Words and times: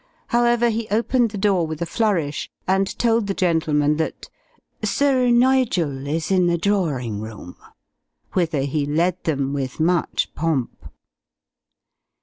However, 0.29 0.69
he 0.71 0.87
opened 0.89 1.29
the 1.29 1.37
door 1.37 1.67
with 1.67 1.79
a 1.79 1.85
flourish, 1.85 2.49
and 2.67 2.97
told 2.97 3.27
the 3.27 3.35
gentlemen 3.35 3.97
that 3.97 4.29
"Sir 4.83 5.29
Nigel 5.29 6.07
is 6.07 6.31
in 6.31 6.47
the 6.47 6.57
drorin' 6.57 7.21
room," 7.21 7.55
whither 8.33 8.61
he 8.61 8.87
led 8.87 9.23
them 9.25 9.53
with 9.53 9.79
much 9.79 10.33
pomp. 10.33 10.89